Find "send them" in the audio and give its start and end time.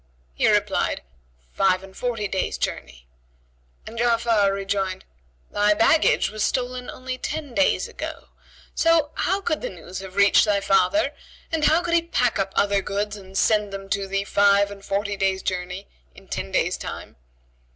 13.37-13.89